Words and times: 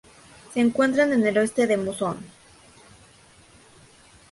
Se 0.51 0.59
encuentra 0.59 1.03
al 1.03 1.37
oeste 1.37 1.67
de 1.67 1.77
Monzón. 1.77 2.25